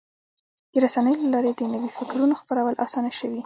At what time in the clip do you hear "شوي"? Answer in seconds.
3.19-3.39